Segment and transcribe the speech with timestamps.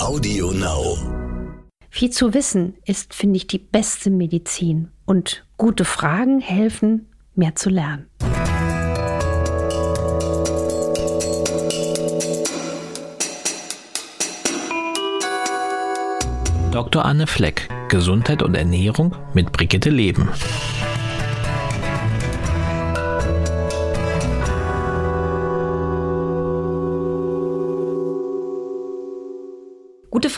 [0.00, 0.96] Audio Now.
[1.90, 4.88] Viel zu wissen ist, finde ich, die beste Medizin.
[5.04, 8.06] Und gute Fragen helfen, mehr zu lernen.
[16.72, 17.04] Dr.
[17.04, 20.30] Anne Fleck, Gesundheit und Ernährung mit Brigitte Leben.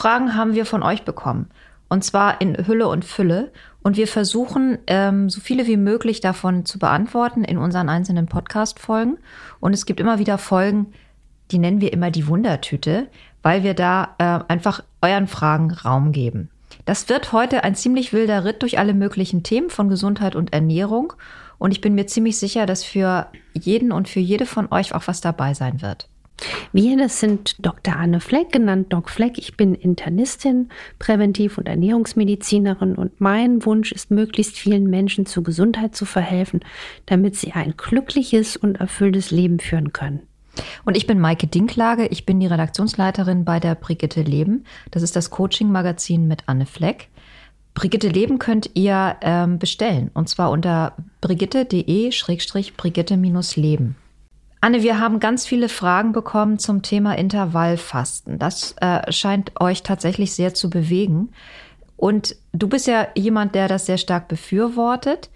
[0.03, 1.49] Fragen haben wir von euch bekommen.
[1.89, 3.53] Und zwar in Hülle und Fülle.
[3.83, 9.19] Und wir versuchen, ähm, so viele wie möglich davon zu beantworten in unseren einzelnen Podcast-Folgen.
[9.61, 10.93] Und es gibt immer wieder Folgen,
[11.53, 13.07] die nennen wir immer die Wundertüte,
[13.45, 16.51] weil wir da äh, einfach euren Fragen Raum geben.
[16.85, 21.13] Das wird heute ein ziemlich wilder Ritt durch alle möglichen Themen von Gesundheit und Ernährung.
[21.59, 25.07] Und ich bin mir ziemlich sicher, dass für jeden und für jede von euch auch
[25.07, 26.09] was dabei sein wird.
[26.73, 27.97] Wir, das sind Dr.
[27.97, 29.39] Anne Fleck, genannt Doc Fleck.
[29.39, 30.69] Ich bin Internistin,
[30.99, 36.61] Präventiv- und Ernährungsmedizinerin und mein Wunsch ist, möglichst vielen Menschen zur Gesundheit zu verhelfen,
[37.07, 40.21] damit sie ein glückliches und erfülltes Leben führen können.
[40.85, 44.65] Und ich bin Maike Dinklage, ich bin die Redaktionsleiterin bei der Brigitte Leben.
[44.91, 47.09] Das ist das Coaching-Magazin mit Anne Fleck.
[47.75, 53.97] Brigitte Leben könnt ihr ähm, bestellen und zwar unter brigitte.de-brigitte-leben.
[54.65, 58.39] Anne, wir haben ganz viele Fragen bekommen zum Thema Intervallfasten.
[58.39, 61.33] Das äh, scheint euch tatsächlich sehr zu bewegen.
[61.97, 65.31] Und du bist ja jemand, der das sehr stark befürwortet.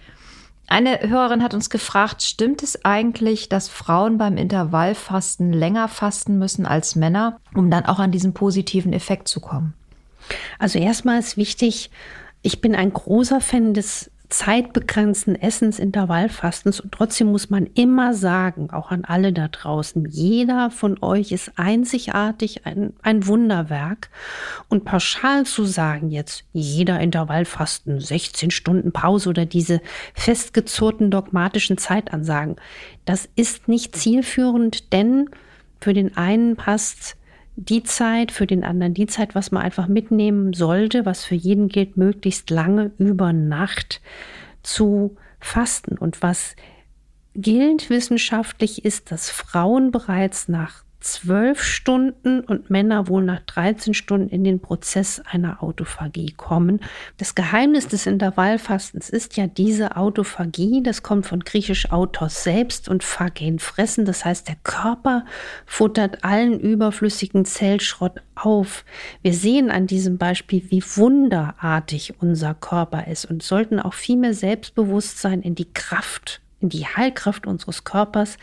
[0.68, 6.64] Eine Hörerin hat uns gefragt, stimmt es eigentlich, dass Frauen beim Intervallfasten länger fasten müssen
[6.64, 9.74] als Männer, um dann auch an diesen positiven Effekt zu kommen?
[10.60, 11.90] Also erstmal ist wichtig,
[12.42, 16.80] ich bin ein großer Fan des zeitbegrenzten Essensintervallfastens.
[16.80, 21.52] Und trotzdem muss man immer sagen, auch an alle da draußen, jeder von euch ist
[21.56, 24.10] einzigartig, ein, ein Wunderwerk.
[24.68, 29.80] Und pauschal zu sagen, jetzt jeder Intervallfasten, 16 Stunden Pause oder diese
[30.14, 32.56] festgezurrten dogmatischen Zeitansagen,
[33.04, 35.30] das ist nicht zielführend, denn
[35.80, 37.16] für den einen passt
[37.56, 41.68] die Zeit, für den anderen die Zeit, was man einfach mitnehmen sollte, was für jeden
[41.68, 44.00] gilt, möglichst lange über Nacht
[44.62, 45.96] zu fasten.
[45.96, 46.54] Und was
[47.34, 54.28] gilt wissenschaftlich ist, dass Frauen bereits nach zwölf Stunden und Männer wohl nach 13 Stunden
[54.28, 56.80] in den Prozess einer Autophagie kommen.
[57.16, 60.82] Das Geheimnis des Intervallfastens ist ja diese Autophagie.
[60.82, 64.04] Das kommt von griechisch Autos selbst und Phagen fressen.
[64.04, 65.24] Das heißt, der Körper
[65.64, 68.84] futtert allen überflüssigen Zellschrott auf.
[69.22, 74.34] Wir sehen an diesem Beispiel, wie wunderartig unser Körper ist und sollten auch viel mehr
[74.34, 78.38] Selbstbewusstsein in die Kraft die Heilkraft unseres Körpers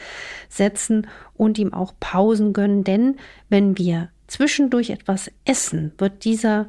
[0.50, 2.84] setzen und ihm auch Pausen gönnen.
[2.84, 3.18] Denn
[3.50, 6.68] wenn wir zwischendurch etwas essen, wird dieser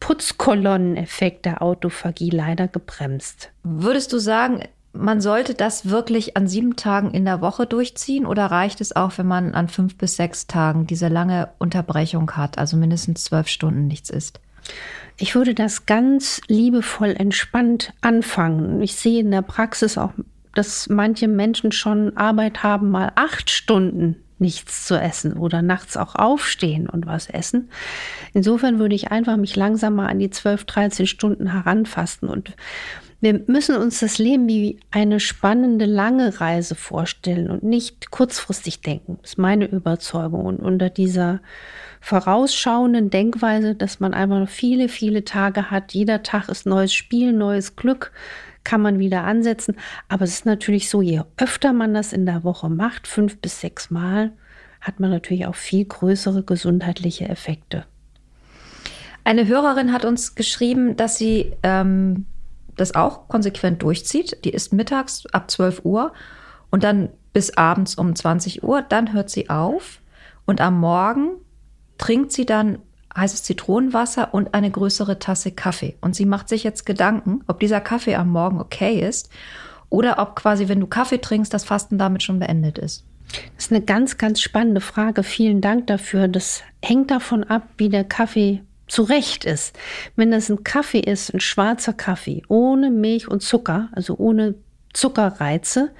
[0.00, 3.50] Putzkolonneneffekt der Autophagie leider gebremst.
[3.62, 8.46] Würdest du sagen, man sollte das wirklich an sieben Tagen in der Woche durchziehen oder
[8.46, 12.76] reicht es auch, wenn man an fünf bis sechs Tagen diese lange Unterbrechung hat, also
[12.76, 14.40] mindestens zwölf Stunden nichts isst?
[15.18, 18.82] Ich würde das ganz liebevoll entspannt anfangen.
[18.82, 20.12] Ich sehe in der Praxis auch
[20.56, 26.14] dass manche Menschen schon Arbeit haben, mal acht Stunden nichts zu essen oder nachts auch
[26.14, 27.70] aufstehen und was essen.
[28.34, 32.54] Insofern würde ich einfach mich langsam mal an die 12, 13 Stunden heranfassen und
[33.20, 39.18] wir müssen uns das Leben wie eine spannende, lange Reise vorstellen und nicht kurzfristig denken.
[39.22, 40.44] Das ist meine Überzeugung.
[40.44, 41.40] Und unter dieser
[42.02, 47.32] vorausschauenden Denkweise, dass man einfach noch viele, viele Tage hat, jeder Tag ist neues Spiel,
[47.32, 48.12] neues Glück,
[48.66, 49.76] kann man wieder ansetzen.
[50.08, 53.60] Aber es ist natürlich so, je öfter man das in der Woche macht, fünf bis
[53.60, 54.32] sechs Mal,
[54.80, 57.86] hat man natürlich auch viel größere gesundheitliche Effekte.
[59.22, 62.26] Eine Hörerin hat uns geschrieben, dass sie ähm,
[62.76, 64.44] das auch konsequent durchzieht.
[64.44, 66.12] Die ist mittags ab 12 Uhr
[66.70, 68.82] und dann bis abends um 20 Uhr.
[68.82, 70.00] Dann hört sie auf
[70.44, 71.36] und am Morgen
[71.98, 72.78] trinkt sie dann
[73.16, 75.96] heißes Zitronenwasser und eine größere Tasse Kaffee.
[76.00, 79.30] Und sie macht sich jetzt Gedanken, ob dieser Kaffee am Morgen okay ist
[79.88, 83.04] oder ob quasi, wenn du Kaffee trinkst, das Fasten damit schon beendet ist.
[83.56, 85.22] Das ist eine ganz, ganz spannende Frage.
[85.22, 86.28] Vielen Dank dafür.
[86.28, 89.76] Das hängt davon ab, wie der Kaffee zurecht ist.
[90.14, 94.54] Wenn das ein Kaffee ist, ein schwarzer Kaffee, ohne Milch und Zucker, also ohne
[94.92, 95.90] Zuckerreize,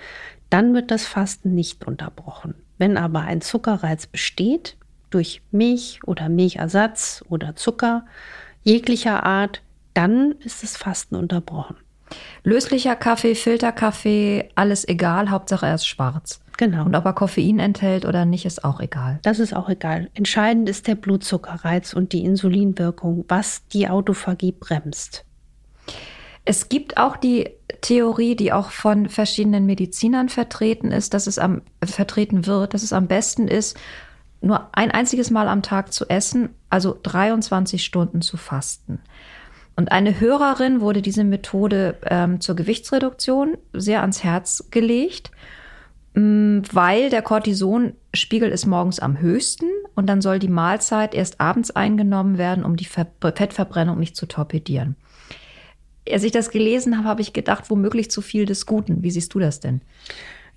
[0.50, 2.54] dann wird das Fasten nicht unterbrochen.
[2.78, 4.76] Wenn aber ein Zuckerreiz besteht,
[5.16, 8.04] durch Milch oder Milchersatz oder Zucker
[8.64, 9.62] jeglicher Art,
[9.94, 11.76] dann ist das Fasten unterbrochen.
[12.44, 16.40] Löslicher Kaffee, Filterkaffee, alles egal, Hauptsache er ist schwarz.
[16.58, 16.84] Genau.
[16.84, 19.18] Und ob er Koffein enthält oder nicht, ist auch egal.
[19.22, 20.10] Das ist auch egal.
[20.12, 25.24] Entscheidend ist der Blutzuckerreiz und die Insulinwirkung, was die Autophagie bremst.
[26.44, 31.62] Es gibt auch die Theorie, die auch von verschiedenen Medizinern vertreten ist, dass es am
[31.82, 33.78] vertreten wird, dass es am besten ist,
[34.40, 39.00] nur ein einziges Mal am Tag zu essen, also 23 Stunden zu fasten.
[39.76, 45.30] Und eine Hörerin wurde diese Methode ähm, zur Gewichtsreduktion sehr ans Herz gelegt,
[46.14, 51.70] mm, weil der Cortisonspiegel ist morgens am höchsten und dann soll die Mahlzeit erst abends
[51.72, 54.96] eingenommen werden, um die Ver Fettverbrennung nicht zu torpedieren.
[56.10, 59.02] Als ich das gelesen habe, habe ich gedacht, womöglich zu viel des Guten.
[59.02, 59.82] Wie siehst du das denn?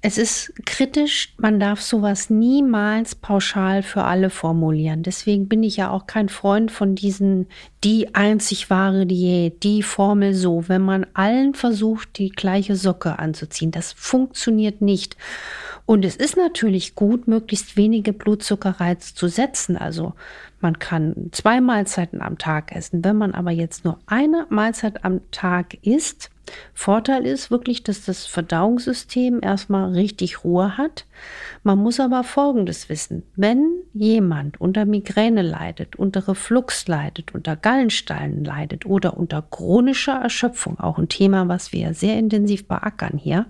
[0.01, 5.03] Es ist kritisch, man darf sowas niemals pauschal für alle formulieren.
[5.03, 7.47] Deswegen bin ich ja auch kein Freund von diesen
[7.83, 13.71] die einzig wahre Diät, die Formel so, wenn man allen versucht, die gleiche Socke anzuziehen.
[13.71, 15.17] Das funktioniert nicht.
[15.89, 19.75] Und es ist natürlich gut, möglichst wenige Blutzuckerreiz zu setzen.
[19.75, 20.13] Also
[20.61, 23.03] man kann zwei Mahlzeiten am Tag essen.
[23.03, 26.29] Wenn man aber jetzt nur eine Mahlzeit am Tag isst,
[26.75, 31.07] Vorteil ist wirklich, dass das Verdauungssystem erstmal richtig Ruhe hat.
[31.63, 33.23] Man muss aber Folgendes wissen.
[33.35, 40.79] Wenn jemand unter Migräne leidet, unter Reflux leidet, unter Gallensteinen leidet oder unter chronischer Erschöpfung,
[40.79, 43.47] auch ein Thema, was wir sehr intensiv beackern hier,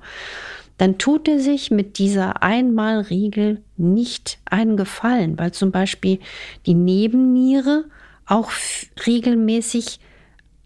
[0.79, 6.19] dann tut er sich mit dieser Einmalregel nicht einen Gefallen, weil zum Beispiel
[6.65, 7.83] die Nebenniere
[8.25, 8.49] auch
[9.05, 9.99] regelmäßig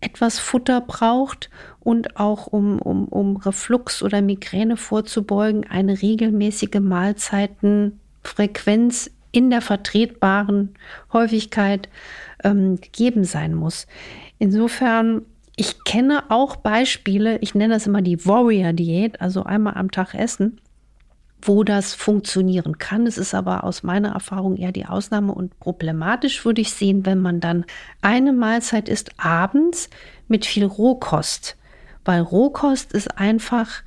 [0.02, 1.50] etwas Futter braucht
[1.80, 10.76] und auch um, um, um Reflux oder Migräne vorzubeugen, eine regelmäßige Mahlzeitenfrequenz in der vertretbaren
[11.12, 11.90] Häufigkeit
[12.44, 13.88] ähm, gegeben sein muss.
[14.38, 15.24] Insofern,
[15.56, 20.60] ich kenne auch Beispiele, ich nenne das immer die Warrior-Diät, also einmal am Tag essen,
[21.42, 23.06] wo das funktionieren kann.
[23.06, 27.20] Es ist aber aus meiner Erfahrung eher die Ausnahme und problematisch würde ich sehen, wenn
[27.20, 27.66] man dann
[28.02, 29.90] eine Mahlzeit isst abends
[30.28, 31.58] mit viel Rohkost,
[32.06, 33.84] weil Rohkost ist einfach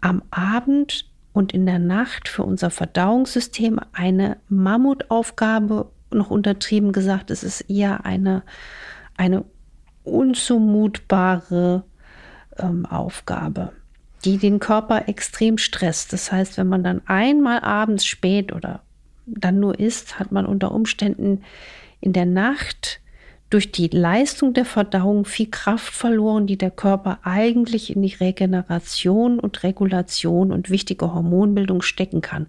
[0.00, 7.42] am Abend und in der Nacht für unser Verdauungssystem eine Mammutaufgabe, noch untertrieben gesagt, es
[7.42, 8.44] ist eher eine,
[9.16, 9.44] eine
[10.04, 11.82] unzumutbare
[12.58, 13.72] ähm, Aufgabe
[14.24, 16.12] die den Körper extrem stresst.
[16.12, 18.80] Das heißt, wenn man dann einmal abends spät oder
[19.26, 21.42] dann nur isst, hat man unter Umständen
[22.00, 23.00] in der Nacht
[23.50, 29.38] durch die Leistung der Verdauung viel Kraft verloren, die der Körper eigentlich in die Regeneration
[29.38, 32.46] und Regulation und wichtige Hormonbildung stecken kann.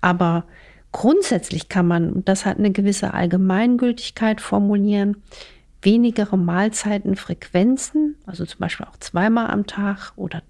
[0.00, 0.44] Aber
[0.92, 5.16] grundsätzlich kann man, und das hat eine gewisse Allgemeingültigkeit formulieren,
[5.84, 10.42] wenigere Mahlzeitenfrequenzen, also zum Beispiel auch zweimal am Tag oder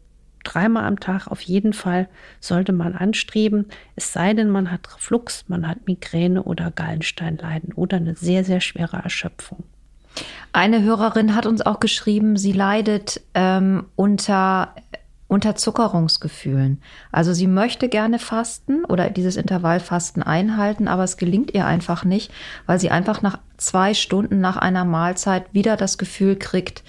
[0.45, 2.09] dreimal am Tag auf jeden Fall
[2.39, 3.67] sollte man anstreben,
[3.97, 8.61] es sei denn, man hat Reflux, man hat Migräne oder Gallensteinleiden oder eine sehr, sehr
[8.61, 9.65] schwere Erschöpfung.
[10.53, 14.75] Eine Hörerin hat uns auch geschrieben, sie leidet ähm, unter
[15.27, 16.81] Unterzuckerungsgefühlen.
[17.11, 22.31] Also sie möchte gerne fasten oder dieses Intervallfasten einhalten, aber es gelingt ihr einfach nicht,
[22.67, 26.85] weil sie einfach nach zwei Stunden nach einer Mahlzeit wieder das Gefühl kriegt,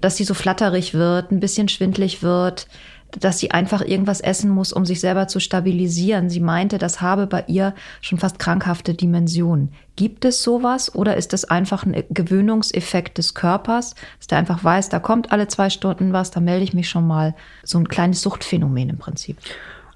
[0.00, 2.68] dass sie so flatterig wird, ein bisschen schwindlig wird,
[3.12, 6.28] dass sie einfach irgendwas essen muss, um sich selber zu stabilisieren.
[6.28, 9.72] Sie meinte, das habe bei ihr schon fast krankhafte Dimensionen.
[9.96, 14.90] Gibt es sowas oder ist das einfach ein Gewöhnungseffekt des Körpers, dass der einfach weiß,
[14.90, 17.34] da kommt alle zwei Stunden was, da melde ich mich schon mal.
[17.64, 19.38] So ein kleines Suchtphänomen im Prinzip.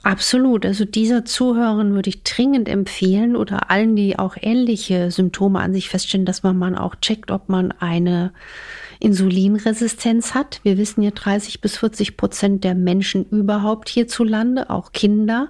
[0.02, 0.66] Absolut.
[0.66, 5.88] Also dieser Zuhörerin würde ich dringend empfehlen oder allen, die auch ähnliche Symptome an sich
[5.88, 8.32] feststellen, dass man mal auch checkt, ob man eine
[9.02, 10.60] Insulinresistenz hat.
[10.62, 15.48] Wir wissen ja 30 bis 40 Prozent der Menschen überhaupt hierzulande, auch Kinder,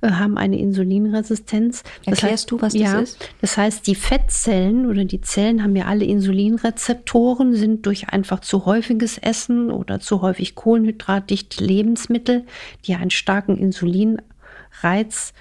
[0.00, 1.82] äh, haben eine Insulinresistenz.
[2.04, 3.28] Das Erklärst heißt, du, was das ja, ist?
[3.40, 8.64] Das heißt, die Fettzellen oder die Zellen haben ja alle Insulinrezeptoren, sind durch einfach zu
[8.64, 12.44] häufiges Essen oder zu häufig kohlenhydratdichte Lebensmittel,
[12.86, 15.32] die einen starken Insulinreiz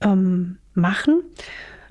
[0.00, 1.22] ähm, machen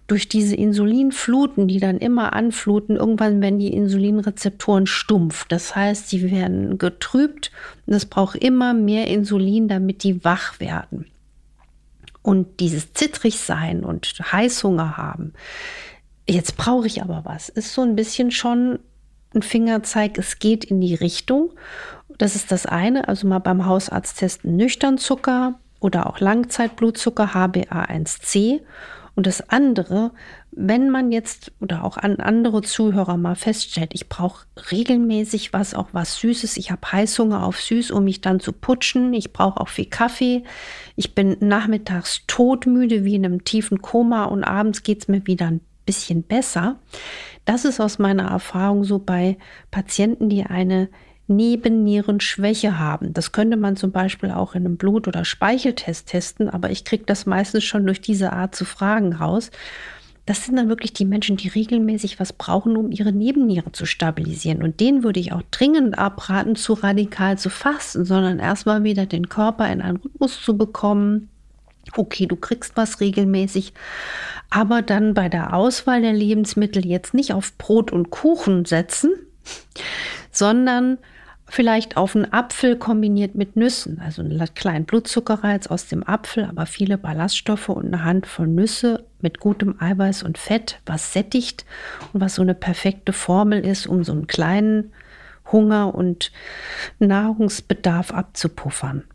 [0.07, 5.45] durch diese Insulinfluten, die dann immer anfluten, irgendwann werden die Insulinrezeptoren stumpf.
[5.45, 7.51] Das heißt, sie werden getrübt
[7.85, 11.07] und es braucht immer mehr Insulin, damit die wach werden.
[12.21, 15.33] Und dieses Zittrigsein und Heißhunger haben.
[16.27, 17.49] Jetzt brauche ich aber was.
[17.49, 18.79] Ist so ein bisschen schon
[19.33, 21.51] ein Fingerzeig, es geht in die Richtung.
[22.17, 23.07] Das ist das eine.
[23.09, 28.61] Also mal beim Hausarzt testen nüchtern Zucker oder auch Langzeitblutzucker HbA1c
[29.17, 30.12] Und das andere,
[30.51, 35.88] wenn man jetzt oder auch an andere Zuhörer mal feststellt, ich brauche regelmäßig was, auch
[35.91, 39.69] was Süßes, ich habe Heißhunger auf Süß, um mich dann zu putschen, ich brauche auch
[39.69, 40.43] viel Kaffee,
[40.95, 45.47] ich bin nachmittags todmüde wie in einem tiefen Koma und abends geht es mir wieder
[45.47, 46.75] ein bisschen besser.
[47.43, 49.39] Das ist aus meiner Erfahrung so bei
[49.71, 50.89] Patienten, die eine
[51.27, 53.13] Nebennierenschwäche haben.
[53.13, 57.03] Das könnte man zum Beispiel auch in einem Blut- oder Speicheltest testen, aber ich kriege
[57.05, 59.51] das meistens schon durch diese Art zu Fragen raus.
[60.25, 64.62] Das sind dann wirklich die Menschen, die regelmäßig was brauchen, um ihre Nebenniere zu stabilisieren.
[64.62, 69.29] Und denen würde ich auch dringend abraten, zu radikal zu fasten, sondern erstmal wieder den
[69.29, 71.29] Körper in einen Rhythmus zu bekommen.
[71.96, 73.74] Okay, du kriegst was regelmäßig,
[74.50, 79.12] aber dann bei der Auswahl der Lebensmittel jetzt nicht auf Brot und Kuchen setzen,
[80.31, 80.98] sondern
[81.50, 86.66] vielleicht auf einen Apfel kombiniert mit Nüssen, also einen kleinen Blutzuckerreiz aus dem Apfel, aber
[86.66, 91.66] viele Ballaststoffe und eine Handvoll Nüsse mit gutem Eiweiß und Fett, was sättigt
[92.13, 94.92] und was so eine perfekte Formel ist, um so einen kleinen
[95.51, 96.32] Hunger und
[97.00, 99.06] Nahrungsbedarf abzupuffern.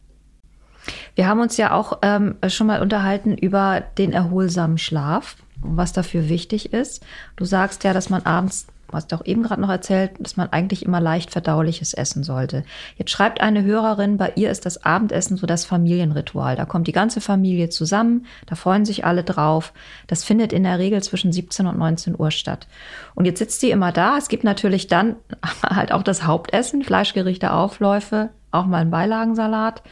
[1.15, 6.29] Wir haben uns ja auch ähm, schon mal unterhalten über den erholsamen Schlaf, was dafür
[6.29, 7.05] wichtig ist.
[7.37, 10.49] Du sagst ja, dass man abends hast du auch eben gerade noch erzählt, dass man
[10.51, 12.65] eigentlich immer leicht verdauliches essen sollte.
[12.97, 16.57] Jetzt schreibt eine Hörerin, bei ihr ist das Abendessen so das Familienritual.
[16.57, 19.73] Da kommt die ganze Familie zusammen, da freuen sich alle drauf.
[20.07, 22.67] Das findet in der Regel zwischen 17 und 19 Uhr statt.
[23.15, 24.19] Und jetzt sitzt sie immer da.
[24.19, 25.17] Es gibt natürlich dann
[25.63, 29.83] halt auch das Hauptessen, Fleischgerichte, Aufläufe, auch mal ein Beilagensalat.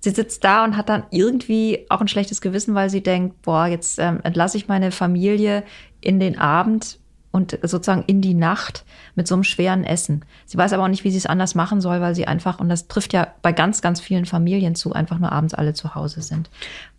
[0.00, 3.66] Sie sitzt da und hat dann irgendwie auch ein schlechtes Gewissen, weil sie denkt, boah,
[3.66, 5.64] jetzt ähm, entlasse ich meine Familie
[6.00, 6.98] in den Abend
[7.36, 8.84] und sozusagen in die Nacht
[9.14, 10.24] mit so einem schweren Essen.
[10.46, 12.68] Sie weiß aber auch nicht, wie sie es anders machen soll, weil sie einfach, und
[12.68, 16.22] das trifft ja bei ganz, ganz vielen Familien zu, einfach nur abends alle zu Hause
[16.22, 16.50] sind.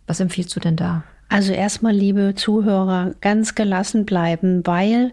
[0.06, 1.02] Was empfiehlst du denn da?
[1.28, 5.12] Also erstmal, liebe Zuhörer, ganz gelassen bleiben, weil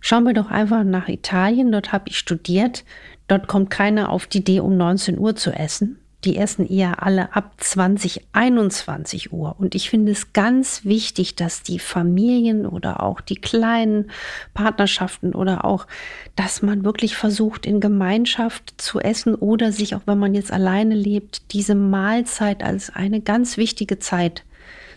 [0.00, 1.72] schauen wir doch einfach nach Italien.
[1.72, 2.84] Dort habe ich studiert.
[3.28, 7.34] Dort kommt keiner auf die Idee, um 19 Uhr zu essen die essen eher alle
[7.34, 9.56] ab 20, 21 Uhr.
[9.58, 14.10] Und ich finde es ganz wichtig, dass die Familien oder auch die kleinen
[14.54, 15.86] Partnerschaften oder auch,
[16.36, 20.94] dass man wirklich versucht, in Gemeinschaft zu essen oder sich, auch wenn man jetzt alleine
[20.94, 24.44] lebt, diese Mahlzeit als eine ganz wichtige Zeit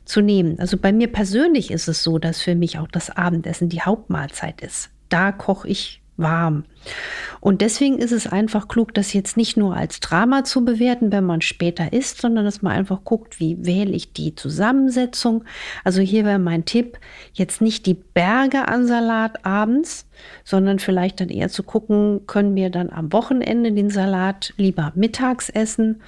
[0.06, 0.60] zu nehmen.
[0.60, 4.62] Also bei mir persönlich ist es so, dass für mich auch das Abendessen die Hauptmahlzeit
[4.62, 4.90] ist.
[5.10, 6.66] Da koche ich warm.
[7.40, 11.24] Und deswegen ist es einfach klug, das jetzt nicht nur als Drama zu bewerten, wenn
[11.24, 15.44] man später isst, sondern dass man einfach guckt, wie wähle ich die Zusammensetzung.
[15.84, 16.98] Also hier wäre mein Tipp,
[17.34, 20.08] jetzt nicht die Berge an Salat abends,
[20.44, 25.50] sondern vielleicht dann eher zu gucken, können wir dann am Wochenende den Salat lieber mittags
[25.50, 26.02] essen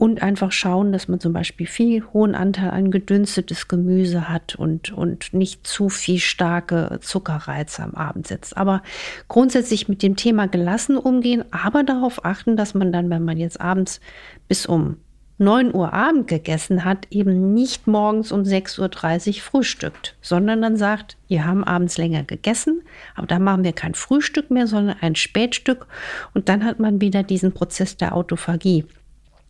[0.00, 4.92] und einfach schauen, dass man zum Beispiel viel hohen Anteil an gedünstetes Gemüse hat und,
[4.92, 8.56] und nicht zu viel starke Zuckerreize am Abend setzt.
[8.56, 8.82] Aber
[9.28, 13.60] grundsätzlich mit dem Thema gelassen umgehen, aber darauf achten, dass man dann, wenn man jetzt
[13.60, 14.00] abends
[14.48, 14.96] bis um
[15.36, 21.18] 9 Uhr Abend gegessen hat, eben nicht morgens um 6.30 Uhr frühstückt, sondern dann sagt,
[21.28, 22.80] wir haben abends länger gegessen,
[23.14, 25.86] aber da machen wir kein Frühstück mehr, sondern ein Spätstück
[26.32, 28.86] und dann hat man wieder diesen Prozess der Autophagie.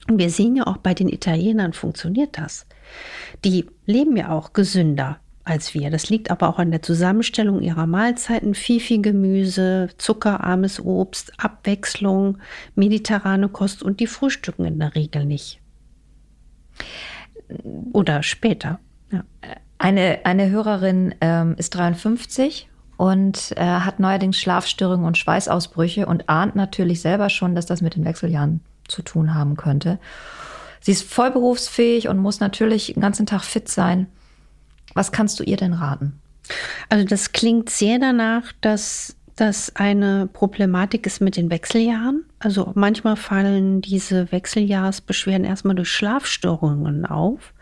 [0.09, 2.67] Und wir sehen ja auch bei den Italienern funktioniert das.
[3.45, 5.91] Die leben ja auch gesünder als wir.
[5.91, 8.55] Das liegt aber auch an der Zusammenstellung ihrer Mahlzeiten.
[8.55, 12.39] Viel, viel Gemüse, zuckerarmes Obst, Abwechslung,
[12.75, 15.61] mediterrane Kost und die frühstücken in der Regel nicht.
[17.93, 18.79] Oder später.
[19.11, 19.25] Ja.
[19.79, 26.55] Eine, eine Hörerin ähm, ist 53 und äh, hat neuerdings Schlafstörungen und Schweißausbrüche und ahnt
[26.55, 29.99] natürlich selber schon, dass das mit den Wechseljahren zu tun haben könnte.
[30.81, 34.07] Sie ist voll berufsfähig und muss natürlich den ganzen Tag fit sein.
[34.95, 36.21] Was kannst du ihr denn raten?
[36.89, 42.25] Also das klingt sehr danach, dass das eine Problematik ist mit den Wechseljahren.
[42.41, 47.55] Also manchmal fallen diese Wechseljahrsbeschwerden erstmal durch Schlafstörungen auf.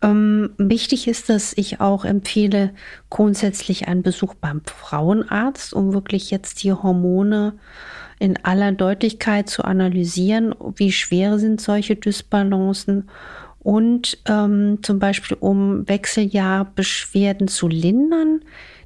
[0.00, 2.72] Ähm, wichtig ist, dass ich auch empfehle,
[3.10, 7.54] grundsätzlich einen Besuch beim Frauenarzt, um wirklich jetzt die Hormone
[8.24, 13.10] in aller Deutlichkeit zu analysieren, wie schwer sind solche Dysbalancen
[13.58, 18.40] und ähm, zum Beispiel um Wechseljahrbeschwerden zu lindern.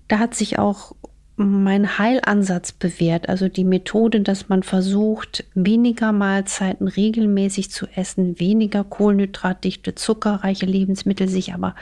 [0.08, 0.96] Da hat sich auch
[1.36, 8.82] mein Heilansatz bewährt, also die Methode, dass man versucht, weniger Mahlzeiten regelmäßig zu essen, weniger
[8.82, 11.76] kohlenhydratdichte, zuckerreiche Lebensmittel, sich aber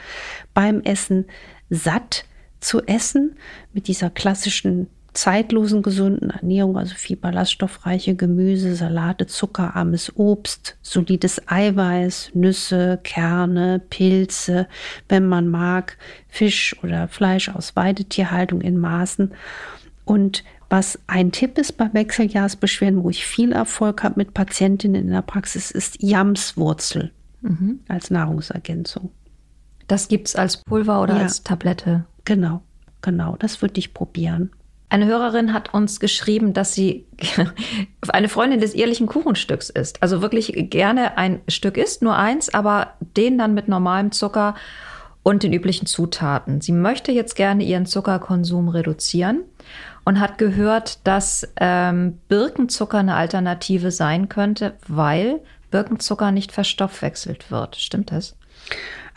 [0.53, 1.25] beim Essen
[1.71, 2.25] satt
[2.59, 3.35] zu essen,
[3.73, 12.31] mit dieser klassischen zeitlosen gesunden Ernährung, also viel ballaststoffreiche Gemüse, Salate, zuckerarmes Obst, solides Eiweiß,
[12.35, 14.67] Nüsse, Kerne, Pilze,
[15.09, 15.97] wenn man mag,
[16.27, 19.31] Fisch oder Fleisch aus Weidetierhaltung in Maßen.
[20.05, 25.11] Und was ein Tipp ist bei Wechseljahrsbeschwerden, wo ich viel Erfolg habe mit Patientinnen in
[25.11, 27.79] der Praxis, ist Jamswurzel mhm.
[27.87, 29.09] als Nahrungsergänzung.
[29.87, 32.05] Das gibt es als Pulver oder ja, als Tablette?
[32.23, 32.61] Genau,
[33.01, 34.51] genau, das würde ich probieren.
[34.89, 37.05] Eine Hörerin hat uns geschrieben, dass sie
[38.07, 40.01] eine Freundin des ehrlichen Kuchenstücks ist.
[40.01, 44.55] Also wirklich gerne ein Stück isst, nur eins, aber den dann mit normalem Zucker
[45.23, 46.61] und den üblichen Zutaten.
[46.61, 49.41] Sie möchte jetzt gerne ihren Zuckerkonsum reduzieren
[50.05, 57.75] und hat gehört, dass ähm, Birkenzucker eine Alternative sein könnte, weil Birkenzucker nicht verstoffwechselt wird.
[57.75, 58.37] Stimmt das?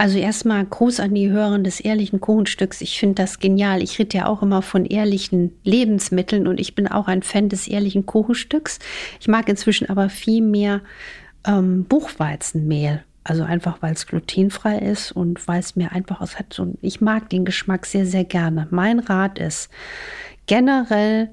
[0.00, 2.80] Also erstmal Gruß an die Hörerin des ehrlichen Kuchenstücks.
[2.80, 3.82] Ich finde das genial.
[3.82, 7.68] Ich rede ja auch immer von ehrlichen Lebensmitteln und ich bin auch ein Fan des
[7.68, 8.78] ehrlichen Kuchenstücks.
[9.20, 10.80] Ich mag inzwischen aber viel mehr
[11.46, 13.04] ähm, Buchweizenmehl.
[13.24, 16.54] Also einfach, weil es glutenfrei ist und weil es mir einfach aus hat.
[16.54, 18.68] So, ich mag den Geschmack sehr, sehr gerne.
[18.70, 19.68] Mein Rat ist,
[20.46, 21.28] generell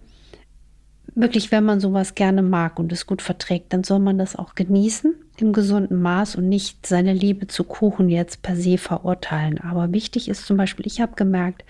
[1.17, 4.55] wirklich, wenn man sowas gerne mag und es gut verträgt, dann soll man das auch
[4.55, 9.59] genießen im gesunden Maß und nicht seine Liebe zu Kuchen jetzt per se verurteilen.
[9.59, 11.63] Aber wichtig ist zum Beispiel, ich habe gemerkt,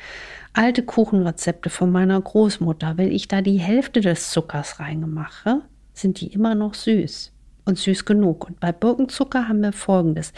[0.53, 5.61] alte Kuchenrezepte von meiner Großmutter, wenn ich da die Hälfte des Zuckers reingemache,
[5.93, 7.31] sind die immer noch süß
[7.65, 8.47] und süß genug.
[8.47, 10.33] Und bei Birkenzucker haben wir folgendes.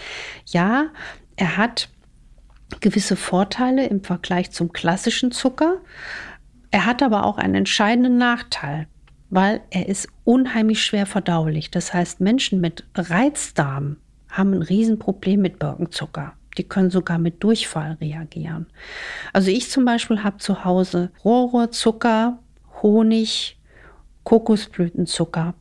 [0.46, 0.88] Ja,
[1.36, 1.90] er hat
[2.80, 5.78] gewisse Vorteile im Vergleich zum klassischen Zucker.
[6.72, 8.88] Er hat aber auch einen entscheidenden Nachteil,
[9.30, 11.72] weil er ist unheimlich schwer verdaulich.
[11.72, 13.98] Das heißt, Menschen mit Reizdarm
[14.30, 16.34] haben ein Riesenproblem mit Birkenzucker.
[16.58, 18.68] Die können sogar mit Durchfall reagieren.
[19.34, 22.40] Also ich zum Beispiel habe zu Hause Rohrzucker,
[22.82, 23.58] Honig,
[24.24, 25.54] Kokosblütenzucker.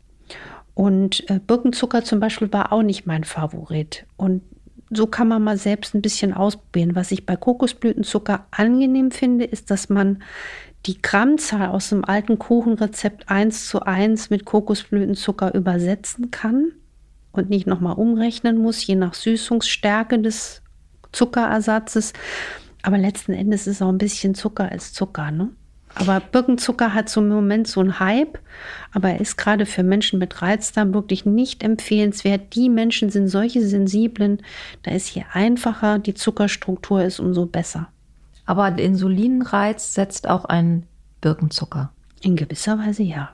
[0.74, 4.06] Und äh, Birkenzucker zum Beispiel war auch nicht mein Favorit.
[4.16, 4.42] Und
[4.90, 6.94] so kann man mal selbst ein bisschen ausprobieren.
[6.94, 10.22] Was ich bei Kokosblütenzucker angenehm finde, ist, dass man
[10.86, 16.72] die Grammzahl aus dem alten Kuchenrezept 1 zu 1 mit Kokosblütenzucker übersetzen kann
[17.32, 20.62] und nicht nochmal umrechnen muss, je nach Süßungsstärke des
[21.12, 22.12] Zuckerersatzes.
[22.82, 25.30] Aber letzten Endes ist auch ein bisschen Zucker als Zucker.
[25.30, 25.50] Ne?
[25.94, 28.38] Aber Birkenzucker hat so im Moment so einen Hype,
[28.92, 32.54] aber er ist gerade für Menschen mit Reizdarm wirklich nicht empfehlenswert.
[32.54, 34.42] Die Menschen sind solche sensiblen,
[34.84, 37.88] da ist je einfacher die Zuckerstruktur ist, umso besser.
[38.48, 40.84] Aber der Insulinreiz setzt auch ein
[41.20, 41.92] Birkenzucker.
[42.22, 43.28] In gewisser Weise ja.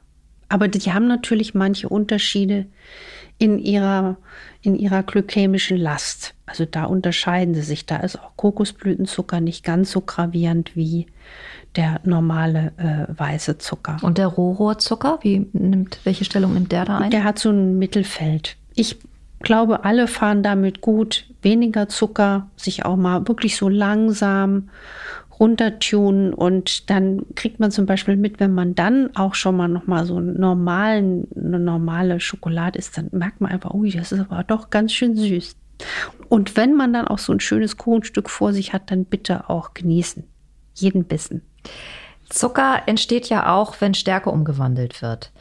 [0.49, 2.67] Aber die haben natürlich manche Unterschiede
[3.39, 4.17] in ihrer,
[4.61, 6.35] in ihrer glykämischen Last.
[6.47, 7.87] Also da unterscheiden sie sich.
[7.87, 11.07] Da ist auch Kokosblütenzucker nicht ganz so gravierend wie
[11.77, 13.99] der normale äh, weiße Zucker.
[14.03, 17.13] Und der Rohrohrzucker, wie nimmt, welche Stellung nimmt der da ein?
[17.13, 18.57] Der hat so ein Mittelfeld.
[18.75, 18.99] Ich
[19.45, 21.27] glaube, alle fahren damit gut.
[21.43, 24.71] Weniger Zucker, sich auch mal wirklich so langsam
[25.39, 29.87] runtertunen und dann kriegt man zum Beispiel mit, wenn man dann auch schon mal noch
[29.87, 34.21] mal so einen normalen, eine normale Schokolade isst, dann merkt man einfach, ui, das ist
[34.21, 35.57] aber doch ganz schön süß.
[36.29, 39.75] Und wenn man dann auch so ein schönes Kuchenstück vor sich hat, dann bitte auch
[39.75, 40.25] genießen.
[40.75, 41.43] Jeden Bissen.
[42.29, 45.33] Zucker entsteht ja auch, wenn Stärke umgewandelt wird.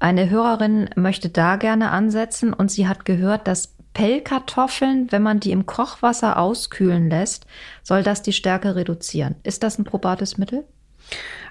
[0.00, 5.50] Eine Hörerin möchte da gerne ansetzen und sie hat gehört, dass Pellkartoffeln, wenn man die
[5.50, 7.46] im Kochwasser auskühlen lässt,
[7.82, 9.36] soll das die Stärke reduzieren.
[9.42, 10.64] Ist das ein probates Mittel?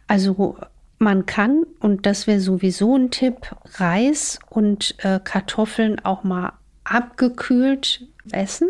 [0.07, 0.57] Also
[0.97, 8.07] man kann, und das wäre sowieso ein Tipp, Reis und äh, Kartoffeln auch mal abgekühlt
[8.31, 8.69] essen,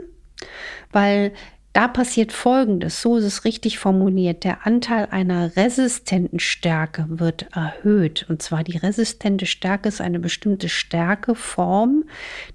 [0.91, 1.31] weil
[1.73, 4.43] da passiert Folgendes, so ist es richtig formuliert.
[4.43, 8.25] Der Anteil einer resistenten Stärke wird erhöht.
[8.27, 12.05] Und zwar die resistente Stärke ist eine bestimmte Stärkeform,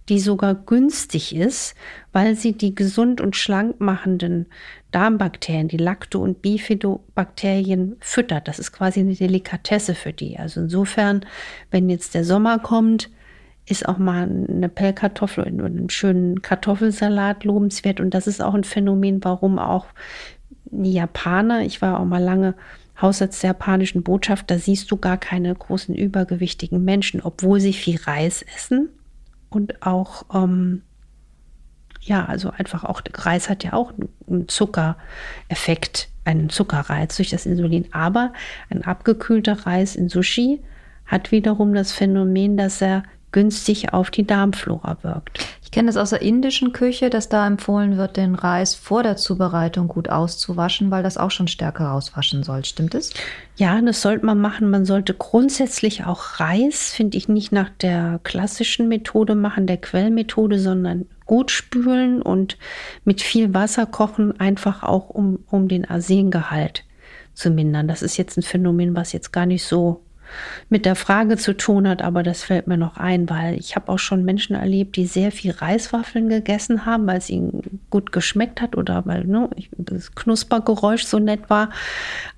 [0.08, 1.76] die sogar günstig ist,
[2.12, 4.46] weil sie die gesund und schlank machenden
[4.90, 8.48] Darmbakterien, die Lacto- und Bifidobakterien füttert.
[8.48, 10.38] Das ist quasi eine Delikatesse für die.
[10.38, 11.24] Also insofern,
[11.70, 13.10] wenn jetzt der Sommer kommt,
[13.66, 18.00] ist auch mal eine Pellkartoffel und einen schönen Kartoffelsalat lobenswert.
[18.00, 19.86] Und das ist auch ein Phänomen, warum auch
[20.70, 22.54] Japaner, ich war auch mal lange
[23.00, 27.98] Hausarzt der japanischen Botschaft, da siehst du gar keine großen übergewichtigen Menschen, obwohl sie viel
[28.04, 28.88] Reis essen
[29.50, 30.82] und auch, ähm,
[32.00, 33.92] ja, also einfach auch, Reis hat ja auch
[34.28, 37.86] einen Zuckereffekt, einen Zuckerreiz durch das Insulin.
[37.92, 38.32] Aber
[38.70, 40.62] ein abgekühlter Reis in Sushi
[41.06, 43.02] hat wiederum das Phänomen, dass er
[43.34, 45.44] günstig auf die Darmflora wirkt.
[45.72, 49.88] kenne es aus der indischen Küche, dass da empfohlen wird, den Reis vor der Zubereitung
[49.88, 52.64] gut auszuwaschen, weil das auch schon stärker rauswaschen soll.
[52.64, 53.12] Stimmt es?
[53.56, 54.70] Ja, das sollte man machen.
[54.70, 60.60] Man sollte grundsätzlich auch Reis, finde ich, nicht nach der klassischen Methode machen, der Quellmethode,
[60.60, 62.56] sondern gut spülen und
[63.04, 66.84] mit viel Wasser kochen, einfach auch um, um den Arsengehalt
[67.32, 67.88] zu mindern.
[67.88, 70.03] Das ist jetzt ein Phänomen, was jetzt gar nicht so
[70.68, 73.90] mit der Frage zu tun hat, aber das fällt mir noch ein, weil ich habe
[73.90, 78.60] auch schon Menschen erlebt, die sehr viel Reiswaffeln gegessen haben, weil es ihnen gut geschmeckt
[78.60, 81.70] hat oder weil ne, das Knuspergeräusch so nett war.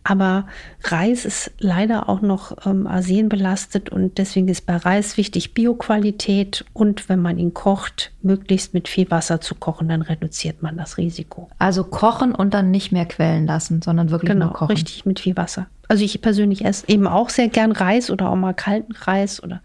[0.05, 0.47] Aber
[0.85, 7.09] Reis ist leider auch noch ähm, arsenbelastet und deswegen ist bei Reis wichtig Bioqualität und
[7.09, 11.49] wenn man ihn kocht, möglichst mit viel Wasser zu kochen, dann reduziert man das Risiko.
[11.59, 14.73] Also kochen und dann nicht mehr quellen lassen, sondern wirklich genau, nur kochen.
[14.73, 15.67] Richtig mit viel Wasser.
[15.89, 19.63] Also ich persönlich esse eben auch sehr gern Reis oder auch mal kalten Reis oder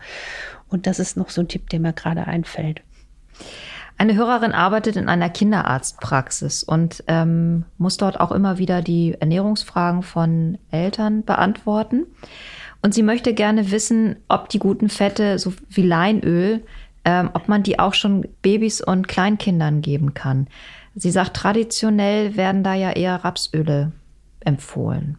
[0.70, 2.82] und das ist noch so ein Tipp, der mir gerade einfällt.
[3.98, 10.02] Eine Hörerin arbeitet in einer Kinderarztpraxis und ähm, muss dort auch immer wieder die Ernährungsfragen
[10.02, 12.08] von Eltern beantworten.
[12.82, 16.64] Und sie möchte gerne wissen, ob die guten Fette, so wie Leinöl,
[17.06, 20.48] ähm, ob man die auch schon Babys und Kleinkindern geben kann.
[20.96, 23.92] Sie sagt, traditionell werden da ja eher Rapsöle
[24.40, 25.18] empfohlen.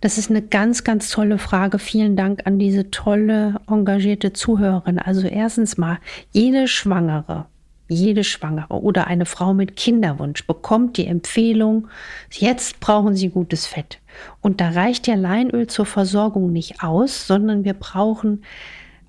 [0.00, 1.78] Das ist eine ganz, ganz tolle Frage.
[1.78, 4.98] Vielen Dank an diese tolle, engagierte Zuhörerin.
[4.98, 5.98] Also erstens mal,
[6.32, 7.46] jede Schwangere,
[7.88, 11.88] jede Schwangere oder eine Frau mit Kinderwunsch bekommt die Empfehlung,
[12.30, 13.98] jetzt brauchen Sie gutes Fett.
[14.40, 18.44] Und da reicht ja Leinöl zur Versorgung nicht aus, sondern wir brauchen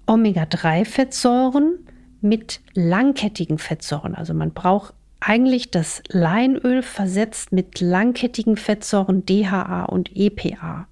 [0.07, 1.75] Omega-3-Fettsäuren
[2.21, 4.15] mit langkettigen Fettsäuren.
[4.15, 10.87] Also man braucht eigentlich das Leinöl versetzt mit langkettigen Fettsäuren DHA und EPA.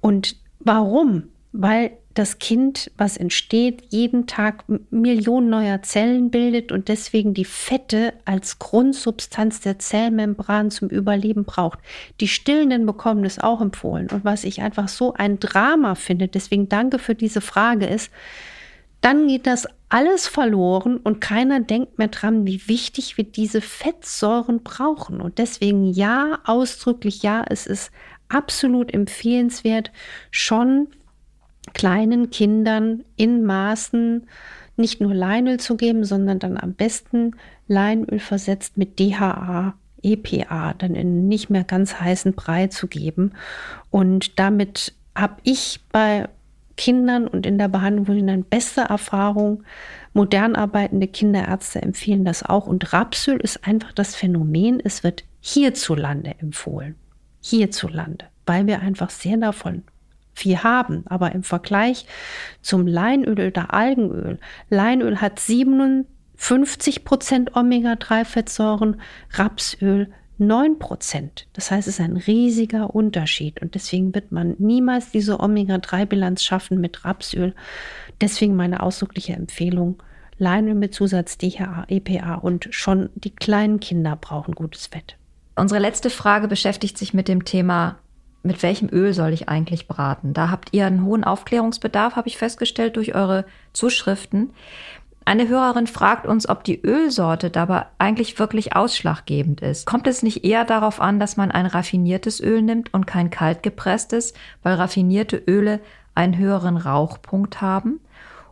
[0.00, 1.24] Und warum?
[1.52, 8.12] Weil das Kind, was entsteht, jeden Tag Millionen neuer Zellen bildet und deswegen die Fette
[8.24, 11.78] als Grundsubstanz der Zellmembran zum Überleben braucht.
[12.20, 14.08] Die Stillenden bekommen es auch empfohlen.
[14.10, 18.10] Und was ich einfach so ein Drama finde, deswegen danke für diese Frage, ist,
[19.02, 24.62] dann geht das alles verloren und keiner denkt mehr dran, wie wichtig wir diese Fettsäuren
[24.62, 25.20] brauchen.
[25.20, 27.90] Und deswegen ja, ausdrücklich ja, es ist
[28.30, 29.90] absolut empfehlenswert,
[30.30, 30.88] schon
[31.74, 34.26] kleinen Kindern in Maßen
[34.76, 37.32] nicht nur Leinöl zu geben, sondern dann am besten
[37.66, 43.32] Leinöl versetzt mit DHA, EPA, dann in nicht mehr ganz heißen Brei zu geben.
[43.90, 46.28] Und damit habe ich bei
[46.82, 49.62] Kindern und in der Behandlung eine beste Erfahrung.
[50.14, 52.66] Modern arbeitende Kinderärzte empfehlen das auch.
[52.66, 56.96] Und Rapsöl ist einfach das Phänomen, es wird hierzulande empfohlen.
[57.40, 59.84] Hierzulande, weil wir einfach sehr davon
[60.32, 61.04] viel haben.
[61.06, 62.04] Aber im Vergleich
[62.62, 69.00] zum Leinöl oder Algenöl, Leinöl hat 57 Prozent Omega-3-Fettsäuren,
[69.34, 71.46] Rapsöl 9 Prozent.
[71.52, 76.80] Das heißt, es ist ein riesiger Unterschied und deswegen wird man niemals diese Omega-3-Bilanz schaffen
[76.80, 77.54] mit Rapsöl.
[78.20, 80.02] Deswegen meine ausdrückliche Empfehlung,
[80.38, 85.16] Leinöl mit Zusatz DHA, EPA und schon die kleinen Kinder brauchen gutes Fett.
[85.54, 87.98] Unsere letzte Frage beschäftigt sich mit dem Thema,
[88.42, 90.32] mit welchem Öl soll ich eigentlich braten?
[90.32, 94.50] Da habt ihr einen hohen Aufklärungsbedarf, habe ich festgestellt durch eure Zuschriften.
[95.24, 99.86] Eine Hörerin fragt uns, ob die Ölsorte dabei eigentlich wirklich ausschlaggebend ist.
[99.86, 104.34] Kommt es nicht eher darauf an, dass man ein raffiniertes Öl nimmt und kein kaltgepresstes,
[104.62, 105.80] weil raffinierte Öle
[106.14, 108.00] einen höheren Rauchpunkt haben?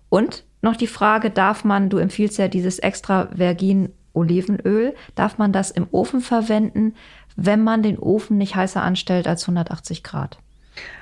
[0.09, 5.53] Und noch die Frage, darf man, du empfiehlst ja dieses extra Vergin Olivenöl, darf man
[5.53, 6.95] das im Ofen verwenden,
[7.37, 10.39] wenn man den Ofen nicht heißer anstellt als 180 Grad?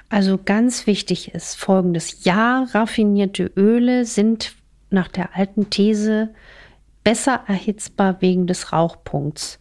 [0.09, 2.25] Also ganz wichtig ist folgendes.
[2.25, 4.55] Ja, raffinierte Öle sind
[4.91, 6.31] nach der alten These
[7.05, 9.61] besser erhitzbar wegen des Rauchpunkts.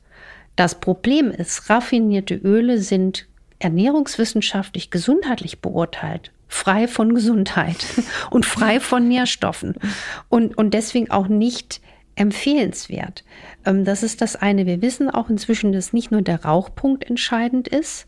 [0.55, 3.27] Das Problem ist, raffinierte Öle sind
[3.59, 7.85] ernährungswissenschaftlich gesundheitlich beurteilt, frei von Gesundheit
[8.31, 9.75] und frei von Nährstoffen
[10.29, 11.81] und, und deswegen auch nicht
[12.15, 13.23] empfehlenswert.
[13.65, 14.65] Ähm, das ist das eine.
[14.65, 18.07] Wir wissen auch inzwischen, dass nicht nur der Rauchpunkt entscheidend ist,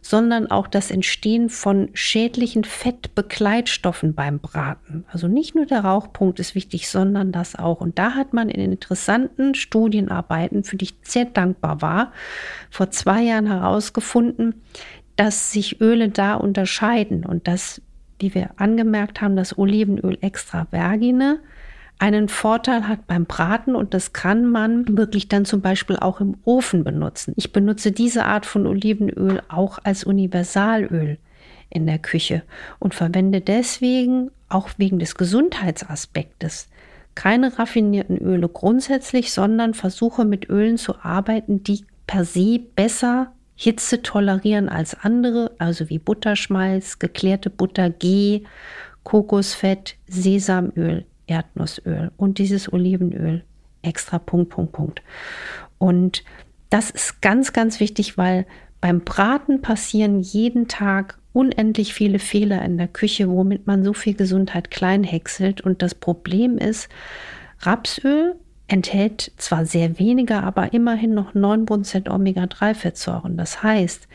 [0.00, 5.04] sondern auch das Entstehen von schädlichen Fettbegleitstoffen beim Braten.
[5.10, 7.80] Also nicht nur der Rauchpunkt ist wichtig, sondern das auch.
[7.80, 12.12] Und da hat man in interessanten Studienarbeiten, für die ich sehr dankbar war,
[12.70, 14.54] vor zwei Jahren herausgefunden,
[15.16, 17.82] dass sich Öle da unterscheiden und dass,
[18.18, 21.40] wie wir angemerkt haben, das Olivenöl extra vergine
[21.98, 26.36] einen Vorteil hat beim Braten und das kann man wirklich dann zum Beispiel auch im
[26.44, 27.34] Ofen benutzen.
[27.36, 31.18] Ich benutze diese Art von Olivenöl auch als Universalöl
[31.70, 32.42] in der Küche
[32.78, 36.68] und verwende deswegen auch wegen des Gesundheitsaspektes
[37.18, 44.02] keine raffinierten Öle grundsätzlich, sondern versuche mit Ölen zu arbeiten, die per se besser Hitze
[44.02, 48.44] tolerieren als andere, also wie Butterschmalz, geklärte Butter, Ghee,
[49.02, 53.44] Kokosfett, Sesamöl, Erdnussöl und dieses Olivenöl.
[53.82, 55.02] Extra Punkt, Punkt, Punkt.
[55.78, 56.24] Und
[56.68, 58.44] das ist ganz, ganz wichtig, weil
[58.80, 64.14] beim Braten passieren jeden Tag unendlich viele Fehler in der Küche, womit man so viel
[64.14, 65.60] Gesundheit kleinhäckselt.
[65.60, 66.88] Und das Problem ist,
[67.60, 68.34] Rapsöl
[68.66, 73.36] enthält zwar sehr weniger, aber immerhin noch 9% Omega-3-Fettsäuren.
[73.36, 74.08] Das heißt,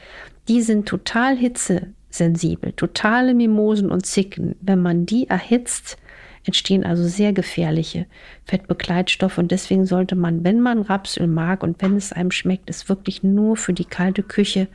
[0.48, 4.56] die sind total hitzesensibel, totale Mimosen und Zicken.
[4.62, 5.98] Wenn man die erhitzt,
[6.46, 8.06] entstehen also sehr gefährliche
[8.46, 12.90] Fettbegleitstoffe und deswegen sollte man, wenn man Rapsöl mag und wenn es einem schmeckt, es
[12.90, 14.68] wirklich nur für die kalte Küche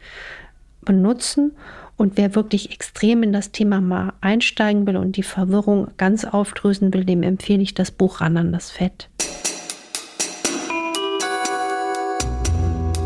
[0.83, 1.53] benutzen
[1.97, 6.95] und wer wirklich extrem in das Thema mal einsteigen will und die Verwirrung ganz aufdrösen
[6.95, 9.11] will, dem empfehle ich das Buch Ran an das Fett.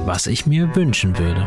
[0.04, 1.46] Was ich mir wünschen würde.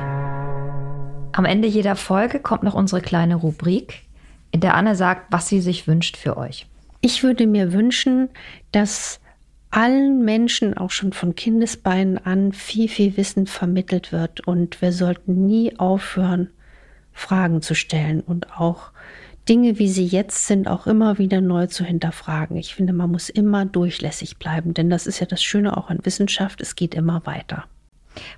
[1.33, 4.03] Am Ende jeder Folge kommt noch unsere kleine Rubrik,
[4.51, 6.65] in der Anne sagt, was sie sich wünscht für euch.
[7.05, 8.29] Ich würde mir wünschen,
[8.71, 9.19] dass
[9.69, 15.45] allen Menschen auch schon von Kindesbeinen an viel, viel Wissen vermittelt wird und wir sollten
[15.45, 16.49] nie aufhören,
[17.13, 18.89] Fragen zu stellen und auch
[19.47, 22.57] Dinge, wie sie jetzt sind, auch immer wieder neu zu hinterfragen.
[22.57, 25.99] Ich finde, man muss immer durchlässig bleiben, denn das ist ja das Schöne auch an
[26.05, 27.65] Wissenschaft, es geht immer weiter.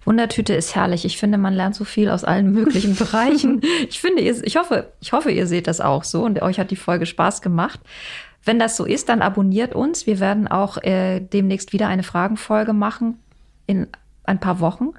[0.04, 1.06] Wundertüte ist herrlich.
[1.06, 3.62] Ich finde, man lernt so viel aus allen möglichen Bereichen.
[3.88, 6.76] Ich finde, ich hoffe, ich hoffe, ihr seht das auch so und euch hat die
[6.76, 7.80] Folge Spaß gemacht.
[8.43, 10.08] Wenn das so ist, dann abonniert uns.
[10.08, 13.19] Wir werden auch äh, demnächst wieder eine Fragenfolge machen
[13.65, 13.88] in
[14.23, 14.93] ein paar Wochen.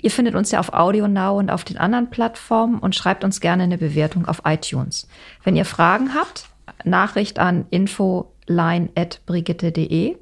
[0.00, 3.40] Ihr findet uns ja auf Audio Now und auf den anderen Plattformen und schreibt uns
[3.40, 5.08] gerne eine Bewertung auf iTunes.
[5.42, 6.46] Wenn ihr Fragen habt,
[6.84, 10.16] Nachricht an infoline.brigitte.de.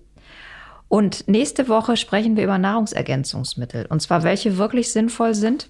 [0.88, 3.87] Und nächste Woche sprechen wir über Nahrungsergänzungsmittel.
[3.87, 5.68] Und zwar welche wirklich sinnvoll sind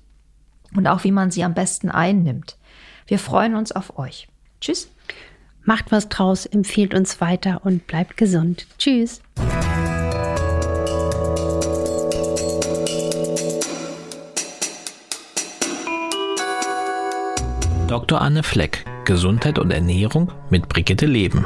[0.75, 2.59] und auch wie man sie am besten einnimmt.
[3.07, 4.29] Wir freuen uns auf euch.
[4.61, 4.91] Tschüss.
[5.67, 8.69] Macht was draus, empfiehlt uns weiter und bleibt gesund.
[8.79, 9.21] Tschüss.
[17.89, 18.21] Dr.
[18.21, 21.45] Anne Fleck, Gesundheit und Ernährung mit Brigitte Leben.